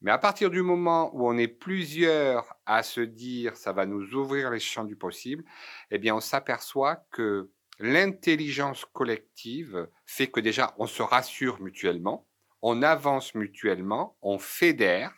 Mais 0.00 0.10
à 0.12 0.18
partir 0.18 0.50
du 0.50 0.62
moment 0.62 1.10
où 1.14 1.28
on 1.28 1.36
est 1.36 1.48
plusieurs 1.48 2.54
à 2.66 2.82
se 2.82 3.00
dire 3.00 3.56
ça 3.56 3.72
va 3.72 3.84
nous 3.84 4.14
ouvrir 4.14 4.50
les 4.50 4.60
champs 4.60 4.84
du 4.84 4.96
possible, 4.96 5.44
eh 5.90 5.98
bien 5.98 6.14
on 6.14 6.20
s'aperçoit 6.20 7.04
que 7.10 7.50
l'intelligence 7.80 8.84
collective 8.92 9.88
fait 10.06 10.28
que 10.28 10.40
déjà 10.40 10.74
on 10.78 10.86
se 10.86 11.02
rassure 11.02 11.60
mutuellement, 11.60 12.28
on 12.62 12.82
avance 12.82 13.34
mutuellement, 13.34 14.16
on 14.22 14.38
fédère 14.38 15.12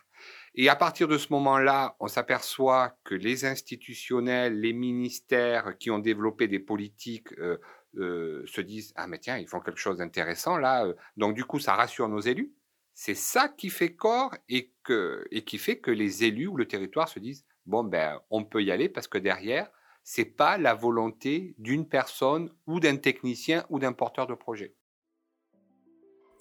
Et 0.55 0.69
à 0.69 0.75
partir 0.75 1.07
de 1.07 1.17
ce 1.17 1.27
moment-là, 1.33 1.95
on 1.99 2.07
s'aperçoit 2.07 2.97
que 3.03 3.15
les 3.15 3.45
institutionnels, 3.45 4.59
les 4.59 4.73
ministères 4.73 5.77
qui 5.77 5.91
ont 5.91 5.99
développé 5.99 6.47
des 6.47 6.59
politiques 6.59 7.31
euh, 7.39 7.57
euh, 7.97 8.43
se 8.45 8.61
disent 8.61 8.93
ah 8.95 9.07
mais 9.07 9.19
tiens 9.19 9.37
ils 9.37 9.47
font 9.47 9.59
quelque 9.59 9.79
chose 9.79 9.97
d'intéressant 9.97 10.57
là. 10.57 10.85
Euh. 10.85 10.93
Donc 11.17 11.33
du 11.35 11.45
coup 11.45 11.59
ça 11.59 11.75
rassure 11.75 12.07
nos 12.07 12.19
élus. 12.19 12.53
C'est 12.93 13.15
ça 13.15 13.47
qui 13.49 13.69
fait 13.69 13.93
corps 13.93 14.35
et 14.49 14.71
que 14.83 15.25
et 15.31 15.43
qui 15.43 15.57
fait 15.57 15.79
que 15.79 15.91
les 15.91 16.23
élus 16.23 16.47
ou 16.47 16.57
le 16.57 16.67
territoire 16.67 17.07
se 17.07 17.19
disent 17.19 17.45
bon 17.65 17.83
ben 17.83 18.19
on 18.29 18.43
peut 18.43 18.63
y 18.63 18.71
aller 18.71 18.89
parce 18.89 19.07
que 19.07 19.17
derrière 19.17 19.69
c'est 20.03 20.25
pas 20.25 20.57
la 20.57 20.73
volonté 20.73 21.55
d'une 21.57 21.87
personne 21.87 22.49
ou 22.65 22.79
d'un 22.79 22.97
technicien 22.97 23.65
ou 23.69 23.79
d'un 23.79 23.93
porteur 23.93 24.27
de 24.27 24.33
projet. 24.33 24.73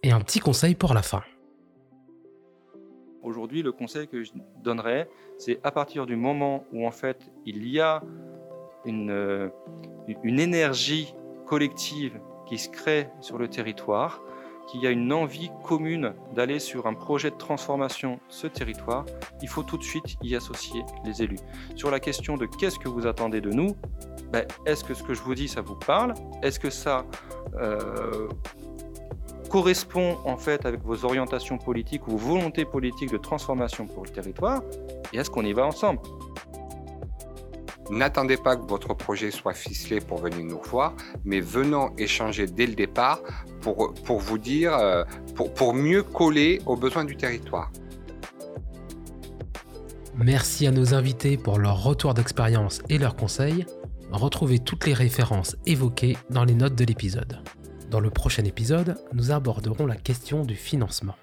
Et 0.03 0.13
un 0.13 0.21
petit 0.21 0.41
conseil 0.41 0.75
pour 0.75 0.95
la 0.95 1.03
fin. 1.03 1.23
Aujourd'hui, 3.23 3.63
le 3.63 3.71
conseil 3.71 4.09
que 4.09 4.25
je 4.25 4.33
donnerais, 4.63 5.11
c'est 5.37 5.61
à 5.63 5.71
partir 5.71 6.07
du 6.07 6.17
moment 6.17 6.65
où 6.73 6.87
en 6.87 6.91
fait 6.91 7.31
il 7.45 7.69
y 7.69 7.81
a 7.81 8.03
une, 8.87 9.11
euh, 9.11 9.51
une 10.23 10.41
énergie 10.41 11.15
collective 11.51 12.21
qui 12.47 12.59
se 12.59 12.69
crée 12.69 13.09
sur 13.21 13.37
le 13.37 13.49
territoire, 13.49 14.23
qu'il 14.69 14.81
y 14.83 14.87
a 14.87 14.91
une 14.91 15.13
envie 15.13 15.51
commune 15.65 16.15
d'aller 16.33 16.61
sur 16.61 16.87
un 16.87 16.95
projet 16.95 17.33
de 17.33 17.35
transformation 17.35 18.21
ce 18.29 18.47
territoire, 18.47 19.05
il 19.43 19.49
faut 19.49 19.65
tout 19.65 19.77
de 19.77 19.83
suite 19.83 20.17
y 20.23 20.37
associer 20.37 20.85
les 21.05 21.25
élus. 21.25 21.41
Sur 21.75 21.91
la 21.91 21.99
question 21.99 22.37
de 22.37 22.47
qu'est-ce 22.47 22.79
que 22.79 22.89
vous 22.89 23.05
attendez 23.09 23.41
de 23.41 23.51
nous, 23.51 23.75
ben, 24.31 24.47
est-ce 24.65 24.85
que 24.85 24.95
ce 24.95 25.03
que 25.03 25.13
je 25.13 25.23
vous 25.23 25.35
dis, 25.35 25.49
ça 25.49 25.61
vous 25.61 25.75
parle? 25.75 26.15
Est-ce 26.41 26.61
que 26.61 26.71
ça 26.71 27.05
euh, 27.57 28.29
correspond 29.49 30.19
en 30.25 30.37
fait 30.37 30.65
avec 30.67 30.83
vos 30.83 31.05
orientations 31.05 31.59
politiques 31.59 32.07
ou 32.07 32.17
volontés 32.17 32.65
politiques 32.65 33.11
de 33.11 33.19
transformation 33.19 33.89
pour 33.89 34.05
le 34.05 34.11
territoire? 34.11 34.63
Et 35.13 35.19
est-ce 35.19 35.31
qu'on 35.31 35.45
y 35.45 35.53
va 35.53 35.67
ensemble? 35.67 35.99
N'attendez 37.91 38.37
pas 38.37 38.57
que 38.57 38.67
votre 38.67 38.95
projet 38.95 39.33
soit 39.33 39.53
ficelé 39.53 40.01
pour 40.01 40.19
venir 40.19 40.45
nous 40.45 40.61
voir, 40.63 40.95
mais 41.25 41.41
venons 41.41 41.91
échanger 41.99 42.47
dès 42.47 42.67
le 42.67 42.75
départ 42.75 43.21
pour, 43.61 43.93
vous 44.21 44.39
dire, 44.39 44.75
euh, 44.75 45.03
pour, 45.35 45.53
pour 45.53 45.75
mieux 45.75 46.05
coller 46.05 46.61
aux 46.67 46.77
besoins 46.77 47.05
du 47.05 47.17
territoire. 47.17 47.71
Merci 50.15 50.67
à 50.67 50.71
nos 50.71 50.95
invités 50.95 51.37
pour 51.37 51.59
leur 51.59 51.83
retour 51.83 52.15
d'expérience 52.15 52.81
et 52.89 52.99
leurs 52.99 53.17
conseils. 53.17 53.67
Retrouvez 54.13 54.59
toutes 54.59 54.87
les 54.87 54.95
références 54.95 55.57
évoquées 55.67 56.17
dans 56.31 56.45
les 56.45 56.55
notes 56.55 56.75
de 56.77 56.85
l'épisode. 56.85 57.43
Dans 57.91 58.01
le 58.01 58.11
prochain 58.11 58.45
épisode, 58.45 58.99
nous 59.15 59.33
aborderons 59.33 59.87
la 59.87 59.97
question 59.97 60.45
du 60.45 60.55
financement. 60.55 61.15